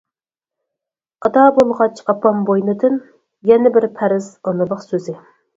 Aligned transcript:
ئادا 1.27 1.43
بولغاچ 1.57 2.01
ئاپام 2.07 2.41
بوينىدىن، 2.49 2.99
يەنە 3.53 3.73
بىر 3.77 3.89
پەرز، 4.01 4.35
ئانىلىق 4.47 4.87
سۆزى. 4.91 5.21